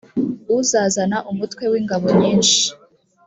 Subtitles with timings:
[0.59, 2.61] uzazana umutwe w ingabo nyinshi